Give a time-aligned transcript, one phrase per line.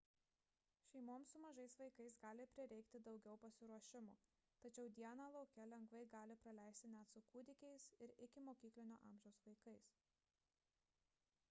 [0.91, 4.15] šeimoms su mažais vaikais gali prireikti daugiau pasiruošimo
[4.65, 9.95] tačiau dieną lauke lengvai galima praleisti net su kūdikiais ir ikimokyklinio amžiaus vaikais